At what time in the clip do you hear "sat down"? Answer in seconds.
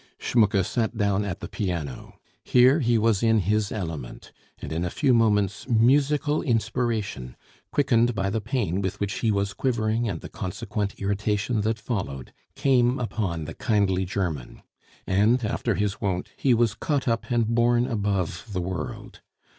0.65-1.23